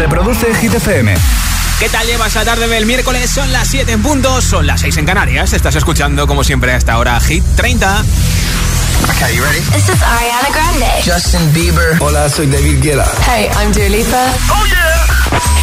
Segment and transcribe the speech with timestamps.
[0.00, 1.14] Reproduce Hit FM.
[1.78, 3.28] ¿Qué tal llevas la tarde del miércoles?
[3.28, 5.52] Son las 7 en punto, son las 6 en Canarias.
[5.52, 8.02] Estás escuchando, como siempre, hasta ahora Hit 30.
[9.14, 9.60] Okay, you ready?
[9.60, 10.86] This is Ariana Grande.
[11.04, 11.98] Justin Bieber.
[12.00, 13.12] Hola, soy David Guetta.
[13.30, 14.32] Hey, I'm Dua Lipa.
[14.48, 15.06] Oh yeah.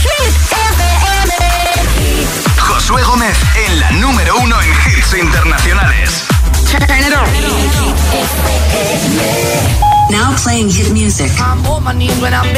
[0.02, 2.28] Hit FM.
[2.60, 6.24] Josué Gómez en la número uno en hits internacionales.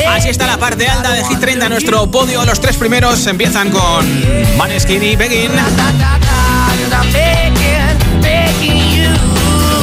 [0.08, 2.46] Así está la parte alta de Hit 30, nuestro podio.
[2.46, 5.52] Los tres primeros empiezan con Maneskin y Begin.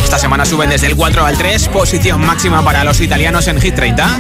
[0.05, 3.75] Esta semana suben desde el 4 al 3, posición máxima para los italianos en Hit
[3.75, 4.19] 30.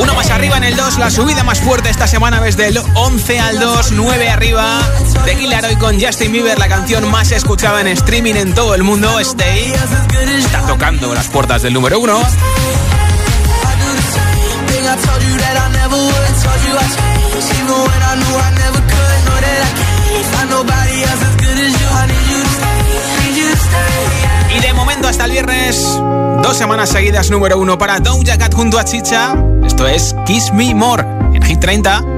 [0.00, 3.40] Uno más arriba en el 2, la subida más fuerte esta semana desde el 11
[3.40, 4.80] al 2, 9 arriba.
[5.24, 9.18] De Killer con Justin Bieber, la canción más escuchada en streaming en todo el mundo,
[9.20, 9.72] Stay.
[10.38, 12.22] Está tocando las puertas del número 1.
[25.06, 25.82] Hasta el viernes,
[26.42, 29.34] dos semanas seguidas número uno para Doja Cat junto a Chicha.
[29.64, 31.02] Esto es Kiss Me More
[31.34, 32.17] en Hit 30.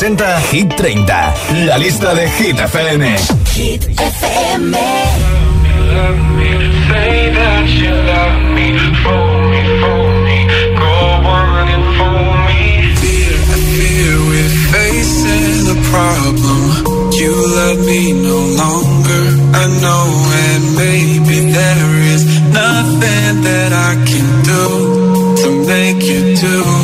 [0.00, 1.34] presenta Hit 30,
[1.66, 3.04] la lista de Hit FM.
[3.54, 4.72] Hit FM.
[6.88, 10.38] Say that you love me, fool me, fool me,
[10.80, 10.94] go
[11.28, 12.94] on and fool me.
[12.96, 13.36] Fear,
[13.76, 16.60] fear we're facing a problem.
[17.12, 20.06] You love me no longer, I know,
[20.48, 24.64] and maybe there is nothing that I can do
[25.42, 26.79] to make you do.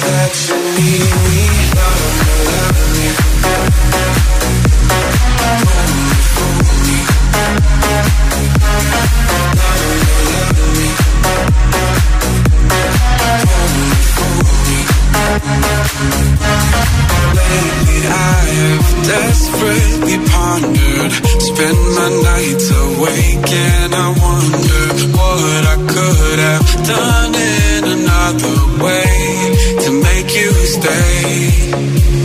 [0.00, 0.34] That
[0.78, 1.33] you need
[19.04, 21.12] desperately pondered.
[21.48, 24.82] Spend my nights awake and I wonder
[25.18, 29.14] what I could have done in another way
[29.84, 32.23] to make you stay.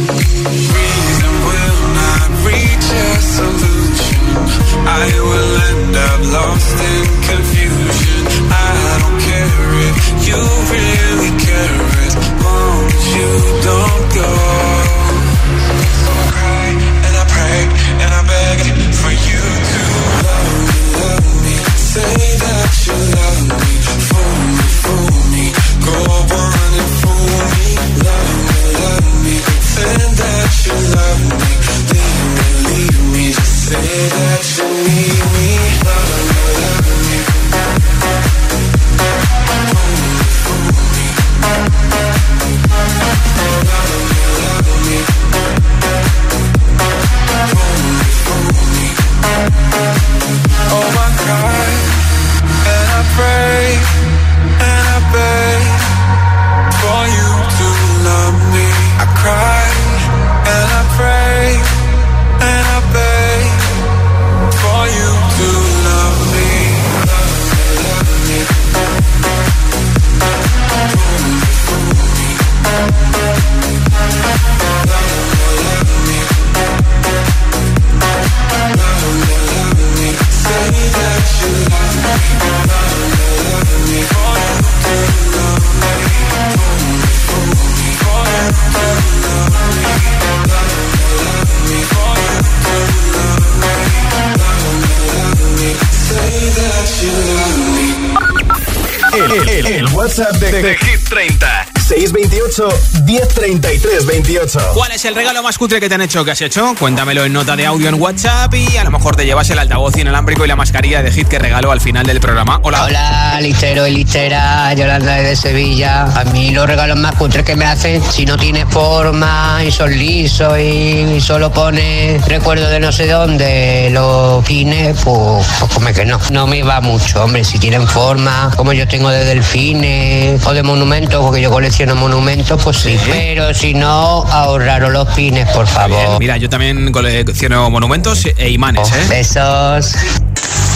[105.00, 106.26] Es el regalo más cutre que te han hecho?
[106.26, 106.76] ¿Qué has hecho?
[106.78, 109.96] Cuéntamelo en nota de audio en WhatsApp y a lo mejor te llevas el altavoz
[109.98, 112.60] inalámbrico y la mascarilla de hit que regaló al final del programa.
[112.64, 112.84] Hola.
[112.84, 116.04] Hola, listero y listera, Yolanda de Sevilla.
[116.04, 119.98] A mí los regalos más cutres que me hacen, si no tiene forma y son
[119.98, 126.04] lisos y solo pone recuerdo de no sé dónde, los fines, pues, pues come que
[126.04, 126.20] no.
[126.32, 130.64] No me va mucho, hombre, si tienen forma, como yo tengo de delfines o de
[130.64, 132.98] monumentos, porque yo colecciono monumentos, pues sí.
[133.06, 136.20] Pero si no, ahorraros los pines, por favor.
[136.20, 139.06] Mira, yo también colecciono monumentos e imanes, ¿eh?
[139.10, 139.96] Besos.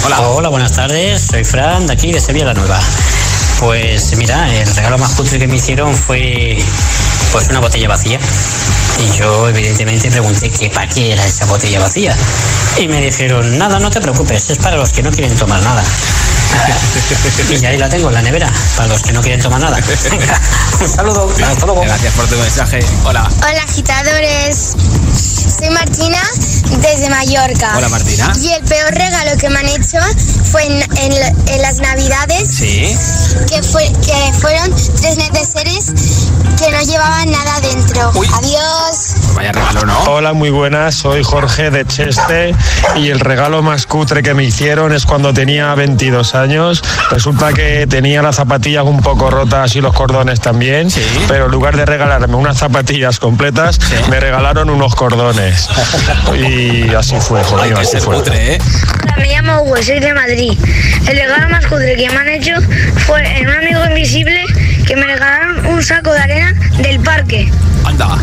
[0.05, 0.21] Hola.
[0.21, 1.21] Hola, buenas tardes.
[1.21, 2.79] Soy Fran, de aquí, de Sevilla la Nueva.
[3.59, 6.57] Pues mira, el regalo más cutre que me hicieron fue
[7.31, 8.19] pues una botella vacía.
[8.99, 12.15] Y yo evidentemente pregunté que para qué era esa botella vacía.
[12.77, 15.83] Y me dijeron, nada, no te preocupes, es para los que no quieren tomar nada.
[17.61, 19.77] y ahí la tengo en la nevera, para los que no quieren tomar nada.
[20.11, 20.39] Venga,
[20.81, 21.81] un saludo, hasta luego.
[21.81, 22.85] Gracias por tu mensaje.
[23.05, 23.29] Hola.
[23.37, 24.75] Hola agitadores,
[25.59, 26.19] soy Martina
[26.81, 27.73] desde Mallorca.
[27.77, 28.33] Hola Martina.
[28.41, 29.99] Y el peor regalo que me han hecho
[30.51, 32.95] fue en, en- en las navidades, Sí.
[33.49, 35.85] que, fue, que fueron tres neceseres
[36.59, 38.11] que no llevaban nada dentro.
[38.35, 39.15] Adiós.
[39.35, 39.99] Vaya regalo, ¿no?
[40.03, 40.95] Hola, muy buenas.
[40.95, 42.55] Soy Jorge de Cheste
[42.95, 46.42] y el regalo más cutre que me hicieron es cuando tenía 22 años.
[47.09, 50.89] Resulta que tenía las zapatillas un poco rotas y los cordones también,
[51.27, 55.69] pero en lugar de regalarme unas zapatillas completas, me regalaron unos cordones.
[56.35, 58.17] Y así fue, joder, así fue.
[58.31, 58.57] ¿eh?
[59.17, 60.57] Me llamo Hugo, soy de Madrid.
[61.07, 62.53] El regalo más cutre que me han hecho
[63.05, 64.43] fue en un amigo invisible
[64.85, 67.49] que me regalaron un saco de arena del parque.
[67.85, 68.17] Anda.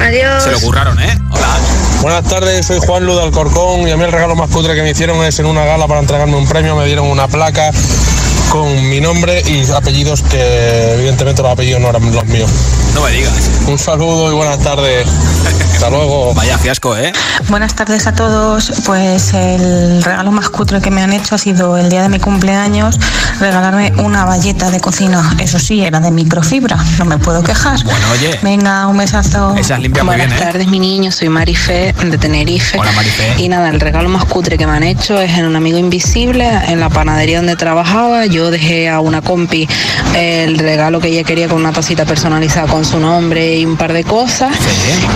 [0.00, 0.42] Adiós.
[0.42, 1.18] Se lo curraron, ¿eh?
[1.30, 1.56] Hola.
[2.02, 4.82] Buenas tardes, soy Juan Lu de Alcorcón y a mí el regalo más cutre que
[4.82, 7.72] me hicieron es en una gala para entregarme un premio, me dieron una placa
[8.50, 12.50] con mi nombre y apellidos que evidentemente los apellidos no eran los míos.
[12.94, 13.50] No me digas.
[13.66, 15.06] Un saludo y buenas tardes.
[15.74, 16.34] Hasta luego.
[16.34, 17.12] Vaya fiasco, ¿eh?
[17.48, 18.72] Buenas tardes a todos.
[18.84, 22.18] Pues el regalo más cutre que me han hecho ha sido el día de mi
[22.18, 22.98] cumpleaños
[23.40, 25.36] regalarme una valleta de cocina.
[25.38, 27.82] Eso sí, era de microfibra, no me puedo quejar.
[27.84, 28.38] Bueno, oye.
[28.42, 29.54] Venga, un besazo.
[29.56, 30.44] Esas limpian muy Buenas bien, ¿eh?
[30.52, 31.12] tardes, mi niño.
[31.12, 32.78] Soy Marife de Tenerife.
[32.78, 33.34] Hola, Marife.
[33.42, 36.48] Y nada, el regalo más cutre que me han hecho es en un amigo invisible,
[36.68, 38.26] en la panadería donde trabajaba.
[38.26, 39.68] Yo dejé a una compi
[40.14, 43.92] el regalo que ella quería con una tacita personalizada con su nombre y un par
[43.92, 44.54] de cosas.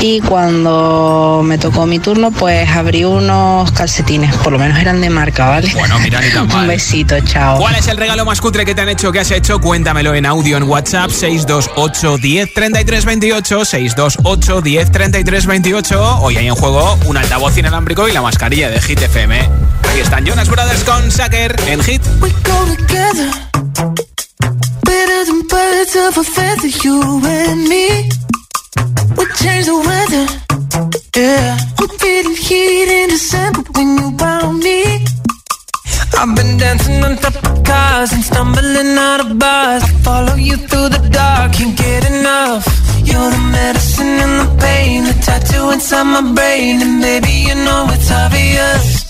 [0.00, 4.34] Y cuando me tocó mi turno, pues abrí unos calcetines.
[4.36, 5.70] Por lo menos eran de marca, ¿vale?
[5.74, 6.62] Bueno, mira, ni tan mal.
[6.62, 7.58] un besito, chao.
[7.58, 9.12] ¿Cuál es el regalo más cutre que te han hecho?
[9.12, 9.60] ¿Qué has hecho?
[9.60, 16.18] Cuéntamelo en audio en WhatsApp 628 10 33 28 628 10 33 28.
[16.20, 19.79] Hoy hay en juego un altavoz inalámbrico y la mascarilla de Hit FM.
[19.99, 22.02] Están Jonas Brothers con Sacker en Hit.
[22.20, 23.30] We go together.
[24.85, 28.09] Better than birds of a feather, you and me.
[29.16, 30.26] We change the weather.
[31.14, 31.59] Yeah.
[31.78, 35.04] I'm feeling heat in December when you found me.
[36.18, 39.82] I've been dancing on top of cars and stumbling out of bars.
[39.82, 42.66] I follow you through the dark, can't get enough.
[43.04, 47.87] You're the medicine and the pain, the tattoo inside my brain, and baby you know
[47.90, 49.09] it's obvious.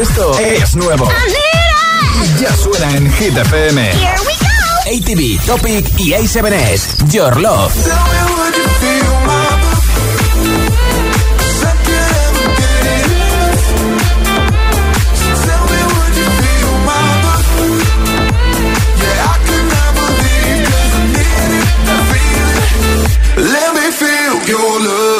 [0.00, 1.06] Esto es nuevo.
[2.40, 3.82] Ya suena en Hit FM.
[3.82, 5.36] Here we go.
[5.36, 7.10] ATV, Topic y A7S.
[7.12, 7.74] Your Love.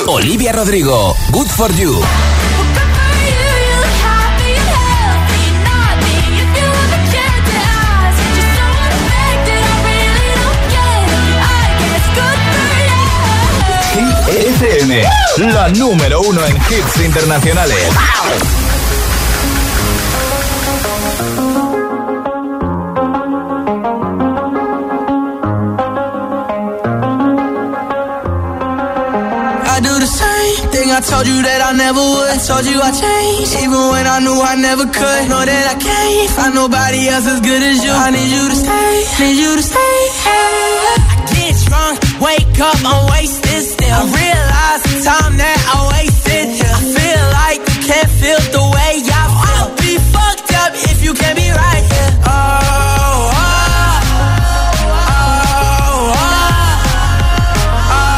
[0.06, 2.00] Olivia Rodrigo, Good for You.
[14.60, 15.02] FM,
[15.54, 17.78] la número uno en hits internacionales.
[29.64, 32.40] I do the same thing I told you that I never would.
[32.44, 35.22] Told you I changed, even when I knew I never could.
[35.30, 37.92] Know that I can't find nobody else as good as you.
[37.92, 39.96] I need you to stay, need you to stay.
[40.28, 43.88] I get drunk, wake up, I'm wasted still.
[43.88, 44.49] I realize
[45.00, 46.60] time that I wasted.
[46.60, 49.64] I feel like you can't feel the way I feel.
[49.64, 52.12] I'll be fucked up if you can't be right here.
[52.28, 54.04] Oh, oh,
[55.08, 56.20] oh,
[57.80, 58.10] oh.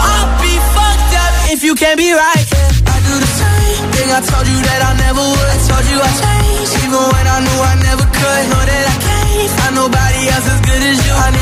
[0.00, 2.46] I'll be fucked up if you can't be right.
[2.88, 5.56] I do the same thing I told you that I never would.
[5.68, 8.42] Told you I changed, even when I knew I never could.
[8.48, 11.41] Know that I can't find nobody else as good as you.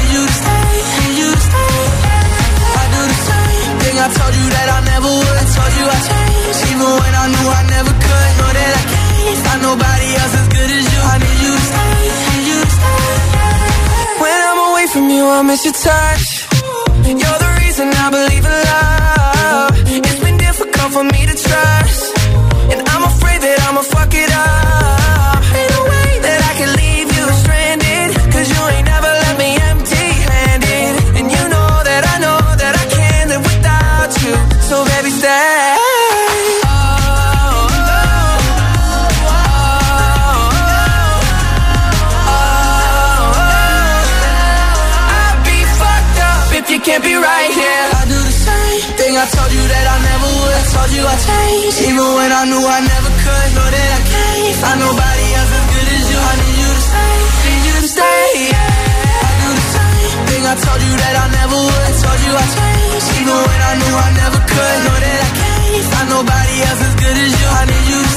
[5.80, 8.30] Even when I knew I never could.
[8.40, 8.72] Know that
[9.50, 11.00] I nobody else as good as you.
[11.12, 11.30] I need.
[14.20, 16.40] When I'm away from you, I miss your touch.
[51.10, 51.50] I
[51.90, 53.48] even when I knew I never could.
[53.56, 56.18] Know that I can't find nobody else as good as you.
[56.20, 57.14] I need you to stay,
[57.50, 58.30] need you to stay.
[58.54, 61.92] I do the same thing I told you that I never would.
[61.98, 64.78] Told you I changed, even when I knew I never could.
[64.86, 67.48] Know that I can't find nobody else as good as you.
[67.58, 68.09] I need you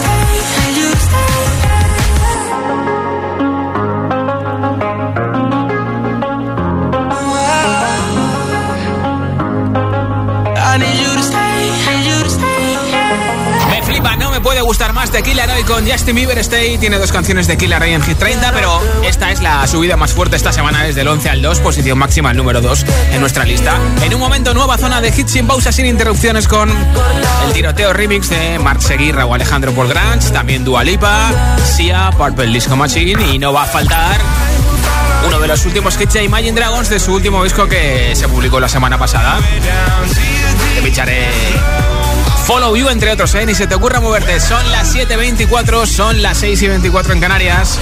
[14.63, 16.77] gustar más de Killer Hoy con Justin Bieber Stay.
[16.77, 20.13] Tiene dos canciones de Killer Hoy en Hit 30, pero esta es la subida más
[20.13, 23.45] fuerte esta semana desde el 11 al 2, posición máxima el número 2 en nuestra
[23.45, 23.77] lista.
[24.03, 28.29] En un momento, nueva zona de hits sin pausa, sin interrupciones con el tiroteo remix
[28.29, 31.31] de Mark Seguirra o Alejandro Polgranch, también Dua Lipa,
[31.63, 34.19] Sia, Purple Disco Machine y no va a faltar
[35.27, 38.59] uno de los últimos hits de Imagine Dragons de su último disco que se publicó
[38.59, 39.39] la semana pasada.
[40.75, 41.27] Te picharé
[42.45, 43.45] Follow You, entre otros, ¿eh?
[43.45, 44.39] Ni se te ocurra moverte.
[44.39, 47.79] Son las 7.24, son las 6.24 en Canarias.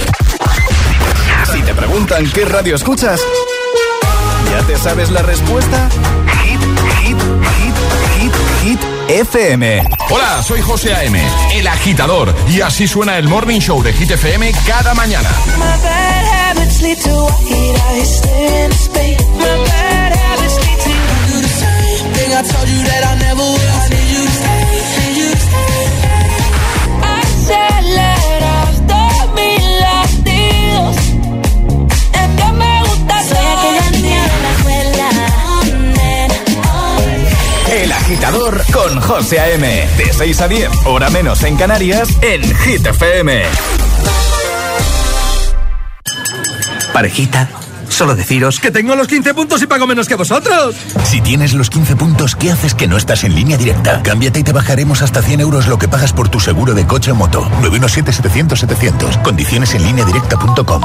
[1.52, 3.20] Si te preguntan qué radio escuchas,
[4.50, 5.88] ¿ya te sabes la respuesta?
[6.44, 6.60] Hit,
[7.00, 7.18] hit,
[7.58, 7.74] hit,
[8.18, 9.84] hit, hit, FM.
[10.10, 11.20] Hola, soy José A.M.,
[11.54, 15.28] el agitador, y así suena el Morning Show de Hit FM cada mañana.
[22.34, 24.01] I told you that I never would.
[38.12, 39.88] Agitador con José A.M.
[39.96, 43.42] De 6 a 10, hora menos en Canarias, en Hit FM.
[46.92, 47.48] Parejita,
[47.88, 50.74] solo deciros que tengo los 15 puntos y pago menos que vosotros.
[51.04, 54.02] Si tienes los 15 puntos, ¿qué haces que no estás en línea directa?
[54.02, 57.12] Cámbiate y te bajaremos hasta 100 euros lo que pagas por tu seguro de coche
[57.12, 57.48] o moto.
[57.62, 59.22] 917-700-700.
[59.22, 60.82] Condiciones en línea directa.com.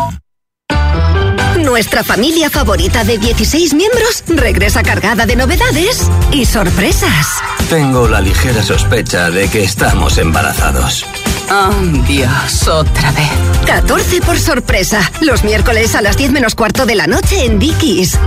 [1.67, 7.39] Nuestra familia favorita de 16 miembros regresa cargada de novedades y sorpresas.
[7.69, 11.05] Tengo la ligera sospecha de que estamos embarazados.
[11.51, 11.73] Oh,
[12.07, 13.29] Dios, otra vez.
[13.65, 15.11] 14 por sorpresa.
[15.19, 18.17] Los miércoles a las 10 menos cuarto de la noche en Dickies.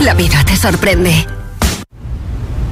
[0.00, 1.26] La vida te sorprende.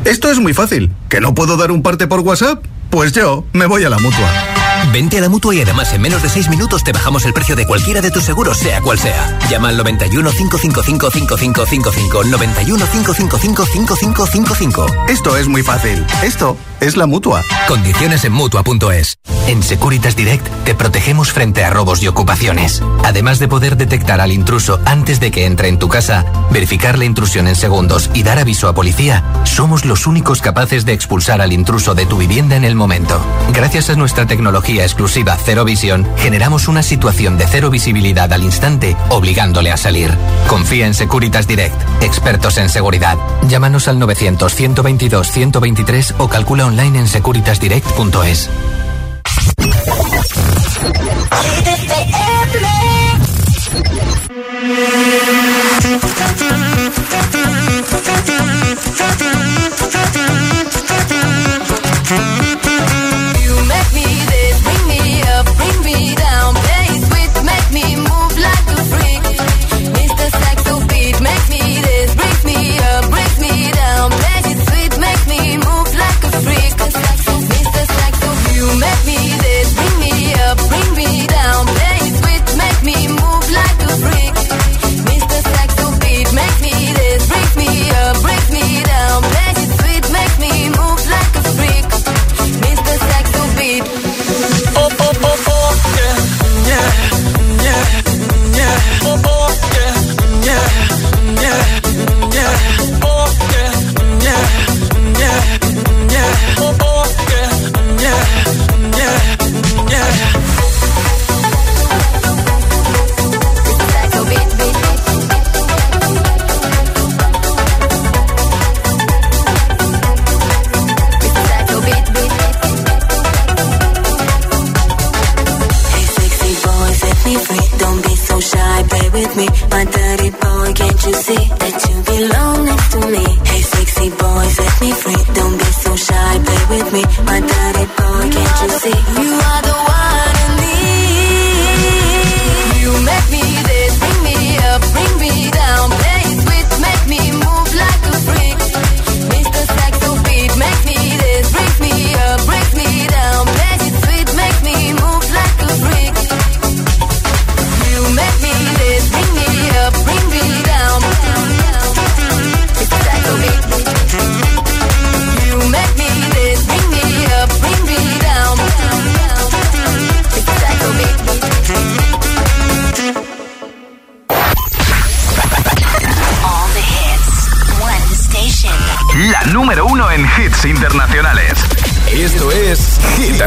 [0.04, 0.90] Esto es muy fácil.
[1.08, 2.62] ¿Que no puedo dar un parte por WhatsApp?
[2.90, 4.30] Pues yo me voy a la mutua.
[4.90, 7.56] Vente a la mutua y además en menos de 6 minutos te bajamos el precio
[7.56, 9.38] de cualquiera de tus seguros, sea cual sea.
[9.50, 12.24] Llama al 91 555 5555.
[12.24, 14.86] 91 555 5555.
[15.08, 16.04] Esto es muy fácil.
[16.22, 17.42] Esto es la mutua.
[17.68, 19.18] Condiciones en mutua.es.
[19.46, 22.82] En Securitas Direct te protegemos frente a robos y ocupaciones.
[23.04, 27.04] Además de poder detectar al intruso antes de que entre en tu casa, verificar la
[27.04, 31.52] intrusión en segundos y dar aviso a policía, somos los únicos capaces de expulsar al
[31.52, 33.20] intruso de tu vivienda en el momento.
[33.52, 38.96] Gracias a nuestra tecnología exclusiva Cero Visión, generamos una situación de cero visibilidad al instante,
[39.08, 40.10] obligándole a salir.
[40.48, 43.16] Confía en Securitas Direct, expertos en seguridad.
[43.48, 48.50] Llámanos al 900-122-123 o calcula online en securitasdirect.es.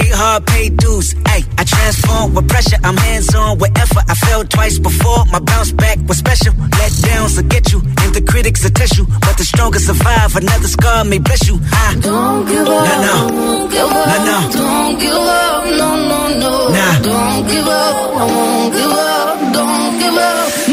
[0.00, 1.14] Work hard, pay dues.
[1.26, 2.78] Ay, I transform with pressure.
[2.84, 4.04] I'm hands on with effort.
[4.08, 5.24] I failed twice before.
[5.32, 6.54] My bounce back was special.
[6.78, 9.06] Let downs will get you, and the critics will test you.
[9.06, 10.36] But the strongest survive.
[10.36, 11.58] Another scar may bless you.
[11.72, 12.86] I Don't give up.
[12.88, 13.16] No, no.
[13.28, 14.06] Don't give up.
[14.06, 14.52] No, no.
[14.52, 15.64] Don't give up.
[15.80, 16.52] No, no, no.
[16.76, 16.94] Nah.
[17.02, 17.96] Don't give up.
[18.16, 19.52] I won't give up.
[19.54, 20.65] Don't give up.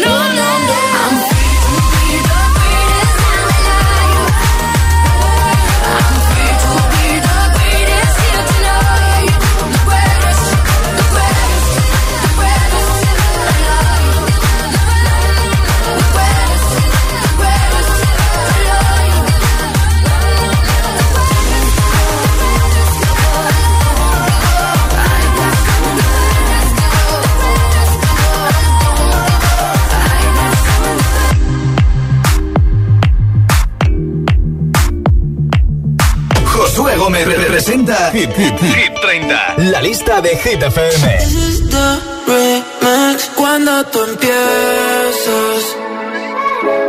[38.13, 39.55] Hit, Hit, Hit 30.
[39.71, 41.17] La lista de Hit FM.
[41.17, 41.89] This is the
[42.27, 45.61] remix cuando tú empiezas.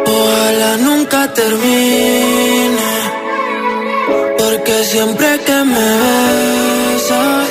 [0.07, 2.93] Ojalá nunca termine.
[4.37, 5.89] Porque siempre que me
[6.37, 7.49] besas,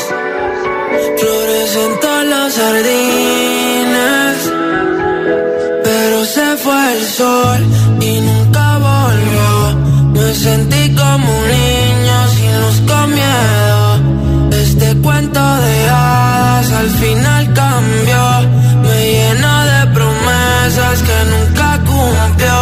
[1.18, 4.38] florecen todas las jardines.
[5.84, 7.62] Pero se fue el sol
[8.02, 9.52] y nunca volvió.
[10.14, 11.63] Me sentí como un
[16.84, 18.24] al final cambió.
[18.84, 22.58] Me llena de promesas que nunca cumplió.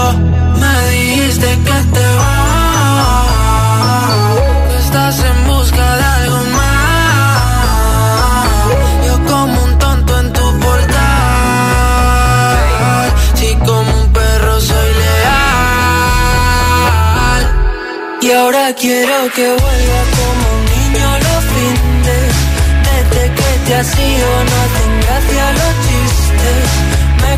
[0.61, 3.27] Me dijiste que te vas,
[4.69, 7.39] que estás en busca de algo más.
[9.07, 10.99] Yo como un tonto en tu portal.
[13.39, 15.33] Si como un perro soy leal.
[18.21, 20.50] Y ahora quiero que vuelva como
[23.83, 26.67] ido no hacen gracia los chistes.
[27.19, 27.37] Me he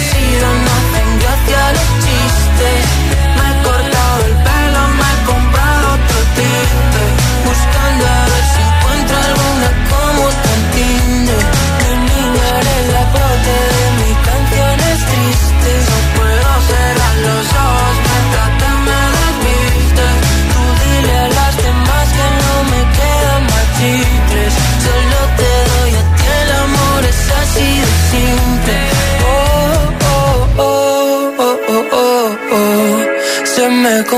[0.00, 0.69] que te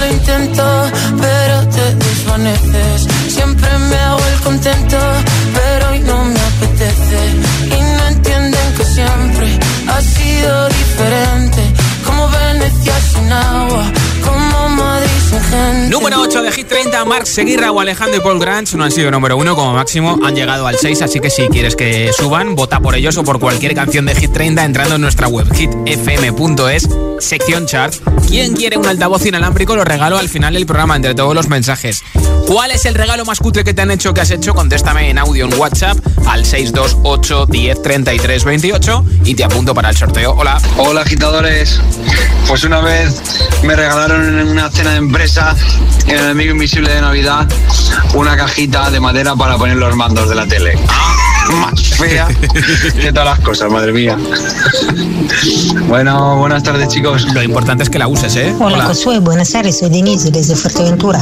[0.00, 0.62] lo intento,
[1.20, 3.08] pero te desvaneces.
[3.28, 4.98] Siempre me hago el contento,
[16.98, 20.18] 30, Mark Seguirra o Alejandro y Paul Granch no han sido número 1 como máximo,
[20.24, 23.38] han llegado al 6, así que si quieres que suban, vota por ellos o por
[23.38, 26.88] cualquier canción de Hit 30 entrando en nuestra web hitfm.es,
[27.20, 28.00] sección charts.
[28.28, 29.76] ¿Quién quiere un altavoz inalámbrico?
[29.76, 32.02] Lo regalo al final del programa entre todos los mensajes.
[32.46, 34.54] ¿Cuál es el regalo más cutre que te han hecho que has hecho?
[34.54, 39.96] Contéstame en audio en WhatsApp al 628 10 33 28 y te apunto para el
[39.96, 40.32] sorteo.
[40.32, 40.58] Hola.
[40.78, 41.80] Hola agitadores,
[42.48, 43.20] pues una vez
[43.62, 45.54] me regalaron en una cena de empresa
[46.06, 47.46] el amigo invisible de Navidad
[48.14, 50.78] una cajita de madera para poner los mandos de la tele.
[51.52, 52.28] Más fea
[53.00, 54.16] que todas las cosas, madre mía.
[55.88, 57.24] Bueno, buenas tardes chicos.
[57.32, 58.54] Lo importante es que la uses, ¿eh?
[58.60, 61.20] Hola, Josué, buenas tardes, soy Denise desde Fuerteventura.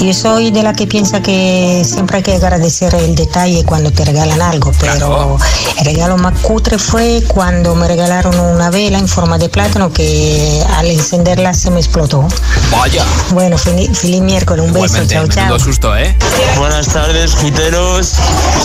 [0.00, 4.04] Yo soy de la que piensa que siempre hay que agradecer el detalle cuando te
[4.04, 5.38] regalan algo, pero
[5.78, 10.62] el regalo más cutre fue cuando me regalaron una vela en forma de plátano que
[10.76, 12.26] al encenderla se me explotó.
[12.72, 13.04] Vaya.
[13.30, 15.58] Bueno, feliz, miércoles, un beso, chao, chao.
[15.58, 16.16] susto, ¿eh?
[16.58, 18.14] Buenas tardes, giteros.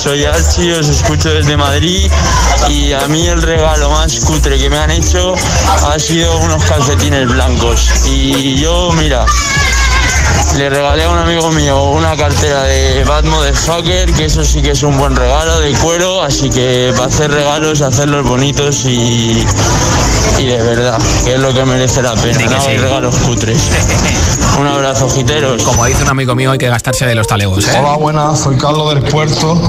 [0.01, 2.09] Soy Archie, escucho desde Madrid.
[2.69, 5.35] Y a mí el regalo más cutre que me han hecho
[5.85, 7.89] ha sido unos calcetines blancos.
[8.05, 9.25] Y yo, mira,
[10.55, 14.71] le regalé a un amigo mío una cartera de Bad Motherfucker, que eso sí que
[14.71, 16.21] es un buen regalo de cuero.
[16.21, 19.45] Así que para hacer regalos, hacerlos bonitos y,
[20.37, 22.39] y de verdad, que es lo que merece la pena.
[22.49, 23.69] No regalos cutres.
[24.57, 25.61] Un abrazo, giteros.
[25.63, 27.77] Como dice un amigo mío, hay que gastarse de los talegos, ¿eh?
[27.79, 29.61] Hola, buenas, soy Carlos del Puerto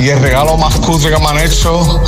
[0.00, 2.00] y el regalo más cutre que me han hecho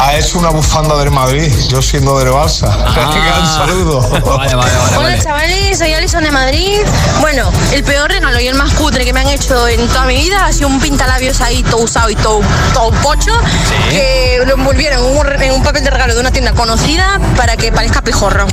[0.00, 2.74] ha hecho una bufanda del Madrid, yo siendo del Barça.
[2.94, 4.00] Venga, un saludo.
[4.00, 4.96] Vale, vale, vale.
[4.96, 6.78] Hola chavales, soy Alison de Madrid.
[7.20, 10.16] Bueno, el peor regalo y el más cutre que me han hecho en toda mi
[10.16, 12.40] vida ha sido un pintalabios ahí todo usado y todo,
[12.74, 13.32] todo pocho
[13.88, 17.56] que lo envolvieron en un, en un papel de regalo de una tienda conocida para
[17.56, 18.46] que parezca pijorro.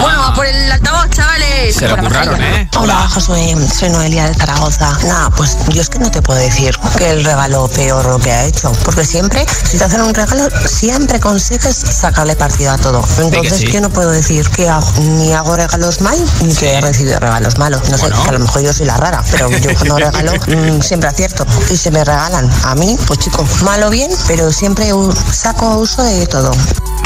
[0.00, 1.76] Bueno, a por el altavoz, chavales.
[1.76, 2.68] Se lo curraron, ¿eh?
[2.76, 4.96] Hola, Josué, soy Noelia de Zaragoza.
[5.04, 8.32] Nada, pues yo es que no te puedo decir que el regalo peor lo que
[8.32, 13.04] ha hecho, porque siempre, si te hacen un regalo, siempre consigues sacarle partido a todo.
[13.18, 13.70] Entonces sí.
[13.70, 17.58] yo no puedo decir que hago- ni hago regalos mal, ni que he recibido regalos
[17.58, 17.88] malos.
[17.90, 20.80] No sé, que a lo mejor yo soy la rara, pero yo cuando regalo mm,
[20.80, 21.46] siempre acierto.
[21.70, 24.90] Y se me regalan a mí, pues chico, mal o bien, pero siempre
[25.32, 26.52] saco uso de todo.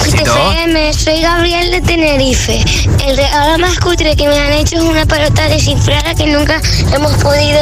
[0.06, 2.64] FM, soy Gabriel de Tenerife.
[3.04, 6.60] El regalo más cutre que me han hecho es una pelota desinflada que nunca
[6.92, 7.58] hemos podido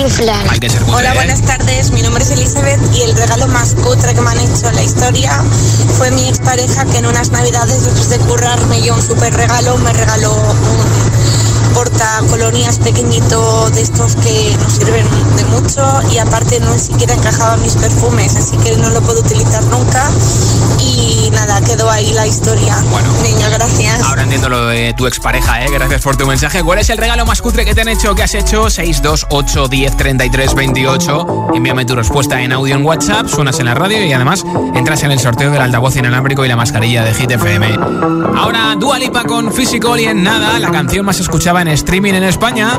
[0.00, 0.46] inflar.
[0.48, 1.90] Hay que ser Hola, buenas tardes.
[1.90, 4.82] Mi nombre es Elizabeth y el regalo más cutre que me han hecho en la
[4.82, 5.44] historia
[5.98, 9.92] fue mi expareja que en unas navidades después de currarme yo un super regalo me
[9.92, 11.33] regaló un
[11.74, 15.06] portacolonias pequeñito de estos que nos sirven
[15.36, 19.62] de mucho y aparte no siquiera encajaba mis perfumes, así que no lo puedo utilizar
[19.64, 20.08] nunca
[20.80, 22.76] y nada, quedó ahí la historia.
[22.90, 24.02] Bueno, Venga, gracias.
[24.02, 25.70] Ahora entiendo lo de tu expareja, ¿eh?
[25.70, 26.62] Gracias por tu mensaje.
[26.62, 28.14] ¿Cuál es el regalo más cutre que te han hecho?
[28.14, 28.70] ¿Qué has hecho?
[28.70, 31.26] 628 10 33 28.
[31.54, 34.44] Envíame tu respuesta en audio en WhatsApp, suenas en la radio y además
[34.74, 37.78] entras en el sorteo del altavoz inalámbrico y la mascarilla de Hit FM.
[38.36, 42.24] Ahora, Dua Lipa con Physical y en nada, la canción más escuchada en streaming en
[42.24, 42.78] España.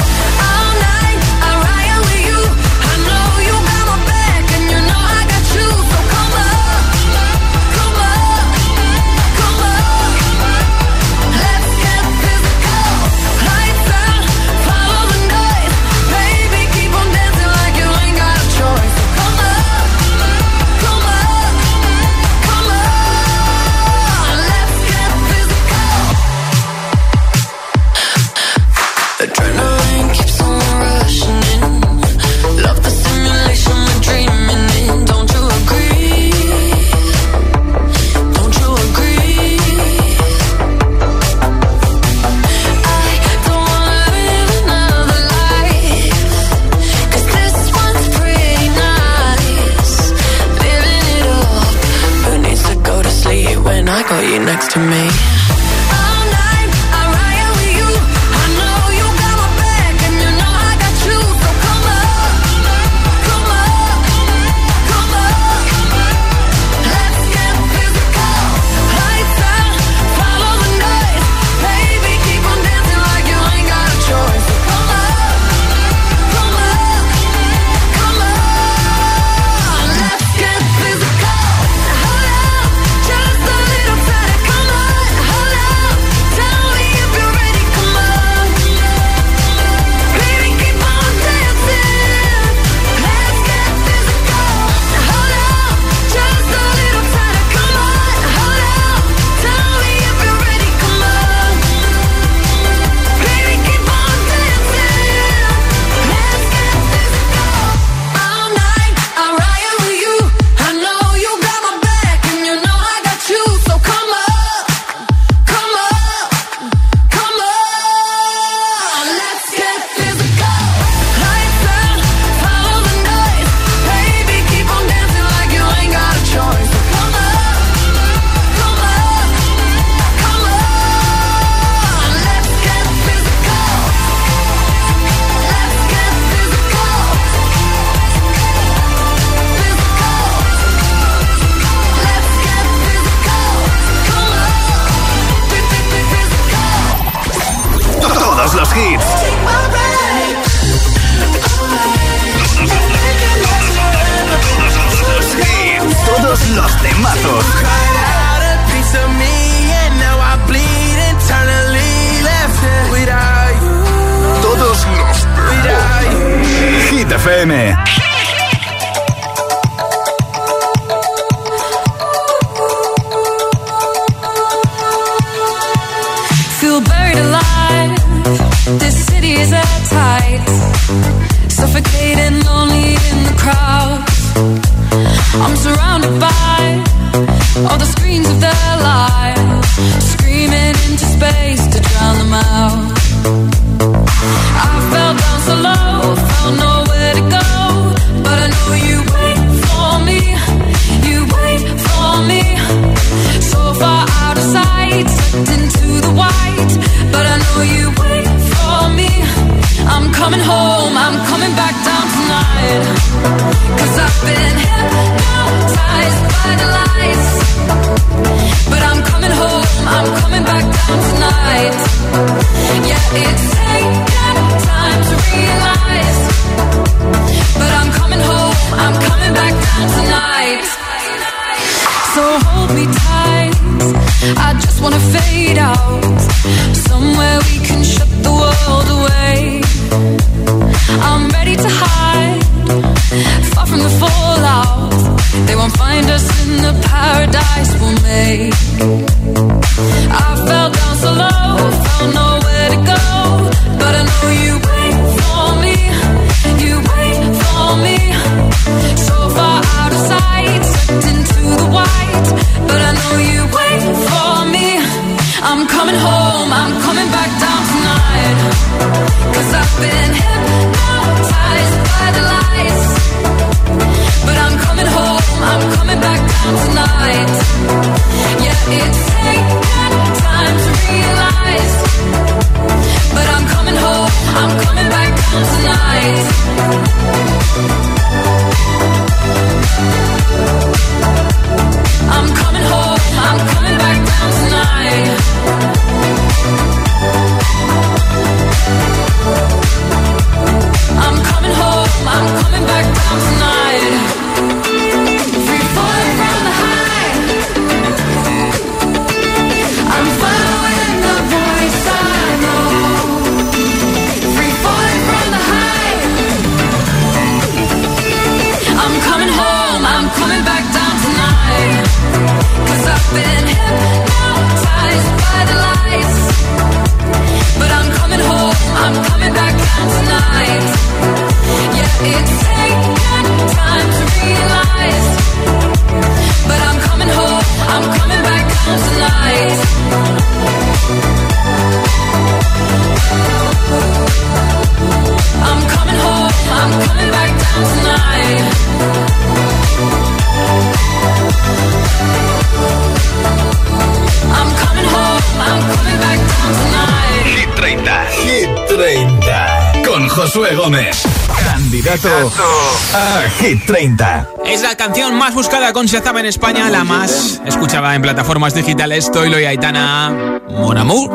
[361.91, 364.29] A Hit 30.
[364.45, 369.11] Es la canción más buscada con Shazam en España, la más escuchada en plataformas digitales.
[369.11, 371.09] Toilo y Aitana, Mon Amour.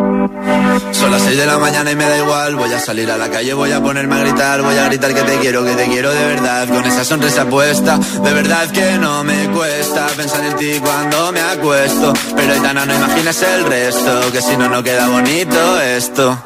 [0.93, 2.57] Son las 6 de la mañana y me da igual.
[2.57, 4.61] Voy a salir a la calle, voy a ponerme a gritar.
[4.61, 6.69] Voy a gritar que te quiero, que te quiero de verdad.
[6.69, 11.41] Con esa sonrisa puesta, de verdad que no me cuesta pensar en ti cuando me
[11.41, 12.13] acuesto.
[12.37, 16.39] Pero Aitana, no imaginas el resto, que si no, no queda bonito esto.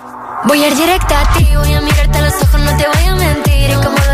[0.45, 3.09] Voy a ir directa a ti, voy a mirarte a los ojos, no te voy
[3.09, 3.50] a mentir.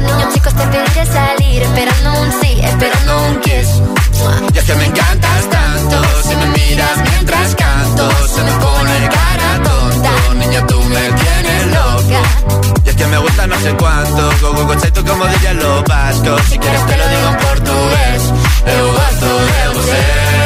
[0.01, 3.83] Niños chicos te pediré salir, esperando un sí, esperando un kiss.
[4.53, 5.97] Y es que me encantas tanto,
[6.29, 10.35] si me miras mientras canto, se me pone cara tonta.
[10.35, 12.23] Niña, tú me tienes loca.
[12.85, 15.85] Y es que me gusta no sé cuánto, go go go tú como dirían los
[15.85, 16.43] vascos.
[16.51, 18.23] Si quieres te lo digo en portugués,
[18.67, 20.46] eu gosto de você.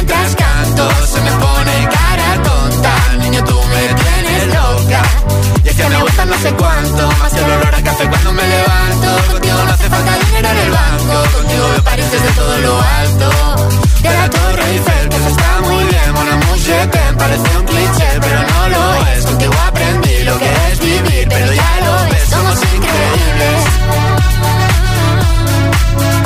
[1.05, 2.93] Se me pone cara tonta.
[3.19, 5.01] Niño, tú me tienes loca.
[5.63, 7.11] Y es que me gusta no sé cuánto.
[7.19, 9.31] Más el olor a café cuando me levanto.
[9.31, 11.15] Contigo no hace falta dinero en el banco.
[11.37, 13.29] Contigo veo París desde todo lo alto.
[14.01, 16.13] De la Torre Eiffel Que está muy bien.
[16.13, 19.25] Mon amour, je t'aime Parece un cliché pero no lo es.
[19.25, 24.40] Contigo aprendí lo que es vivir Pero ya lo ves, somos increíbles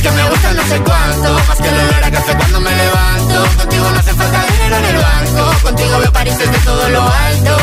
[0.00, 2.70] Es que me gusta no sé cuánto, más que el olor a café cuando me
[2.74, 3.44] levanto.
[3.58, 7.56] Contigo no hace falta dinero en el banco, contigo veo París desde todo lo alto.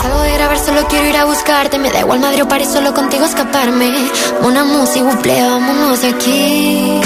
[0.00, 1.78] Salgo de grabar, solo quiero ir a buscarte.
[1.78, 4.08] Me da igual Madrid o París, solo contigo escaparme.
[4.40, 7.00] Una música, buple, vámonos de aquí.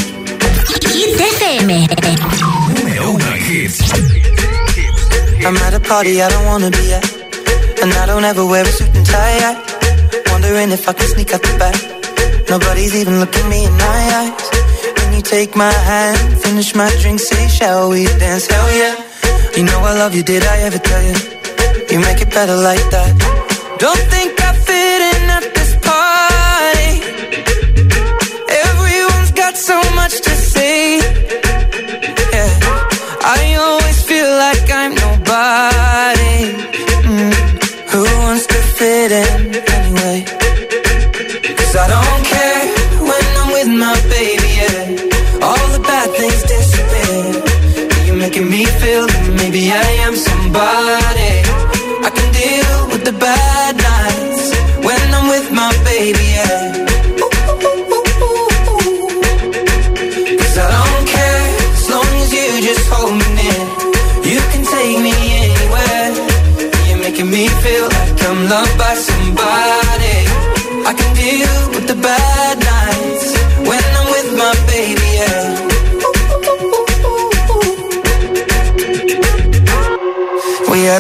[0.93, 1.89] Hit FM.
[5.45, 7.05] I'm at a party I don't wanna be at.
[7.83, 9.61] And I don't ever wear a suit and tie.
[10.31, 11.92] Wondering if I can sneak out the back.
[12.53, 14.51] Nobody's even looking me in my eyes.
[14.99, 18.47] When you take my hand, finish my drink, say, shall we dance?
[18.47, 18.95] Hell yeah.
[19.57, 21.17] You know I love you, did I ever tell you?
[21.91, 23.11] You make it better like that.
[23.79, 26.93] Don't think I fit in at this party.
[28.69, 30.99] Everyone's got so much to say.
[32.37, 32.53] Yeah.
[33.39, 36.37] I always feel like I'm nobody.
[37.09, 37.33] Mm.
[37.93, 39.41] Who wants to fit in
[39.79, 40.19] anyway?
[41.57, 42.12] Cause I don't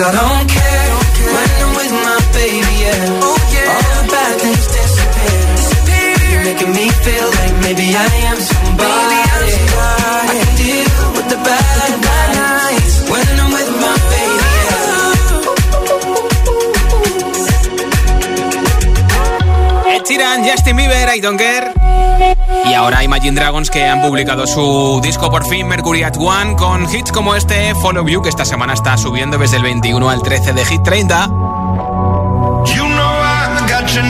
[0.00, 0.92] cause I don't care
[1.34, 2.72] when I'm with my baby.
[2.82, 5.40] Yeah, All the bad things disappear.
[6.30, 9.20] You're making me feel like maybe I am somebody.
[9.20, 14.48] I can deal with the bad nights when I'm with my baby.
[19.92, 21.74] Ed Sheeran, Justin Bieber, I Don't Care.
[22.70, 26.84] Y ahora Imagine Dragons que han publicado su disco por fin, Mercury at One, con
[26.84, 30.52] hits como este Follow You, que esta semana está subiendo desde el 21 al 13
[30.52, 31.26] de Hit 30.
[31.26, 34.04] You know I got your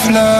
[0.00, 0.31] flow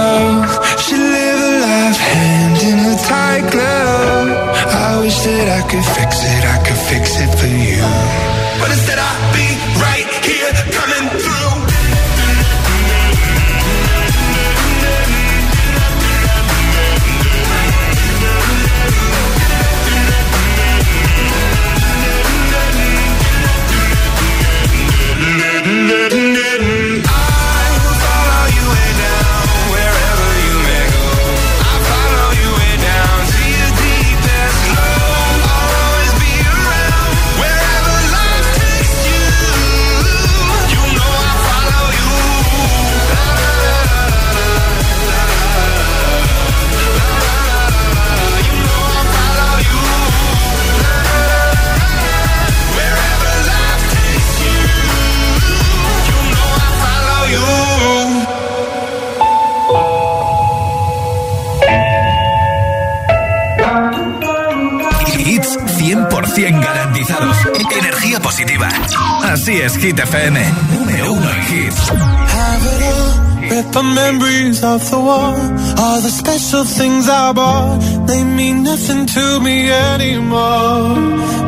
[69.43, 70.39] Así es, Hit FM.
[70.73, 71.89] Número uno en hits.
[71.89, 75.35] Have it all, rip the memories of the war.
[75.79, 80.95] All the special things I bought, they mean nothing to me anymore.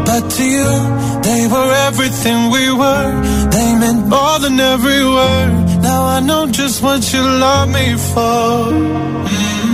[0.05, 0.71] But to you,
[1.23, 3.13] they were everything we were.
[3.53, 5.53] They meant more than every word.
[5.83, 8.73] Now I know just what you love me for.
[8.73, 9.54] Mm.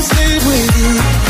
[0.00, 1.29] Diamonds leave with you.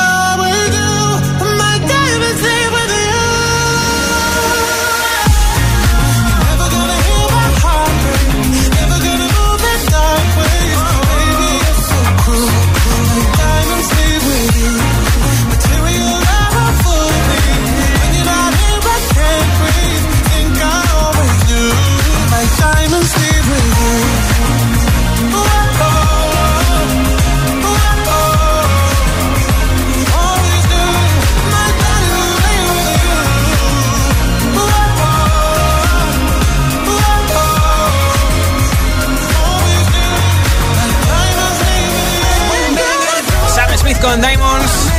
[44.01, 44.91] con Diamonds.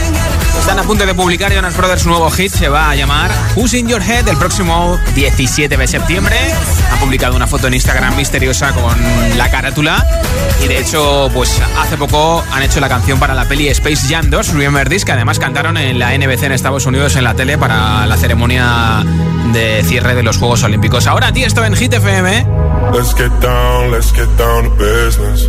[0.59, 3.89] Están a punto de publicar Jonas Brothers nuevo hit, se va a llamar Who's in
[3.89, 6.37] Your Head el próximo 17 de septiembre.
[6.91, 8.95] Han publicado una foto en Instagram misteriosa con
[9.37, 10.07] la carátula
[10.65, 14.31] y de hecho, pues hace poco han hecho la canción para la peli Space Jam
[14.31, 17.59] 2, Remember This, que además cantaron en la NBC en Estados Unidos en la tele
[17.59, 19.05] para la ceremonia
[19.53, 21.07] de cierre de los Juegos Olímpicos.
[21.07, 22.47] Ahora a ti esto en Hit FM.
[22.93, 25.49] Let's get down, let's get down business.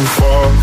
[0.00, 0.59] And